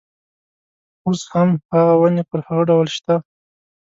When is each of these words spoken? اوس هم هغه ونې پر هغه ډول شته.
اوس 1.05 1.21
هم 1.33 1.49
هغه 1.73 1.93
ونې 1.99 2.23
پر 2.29 2.39
هغه 2.47 2.63
ډول 2.69 2.87
شته. 2.95 3.15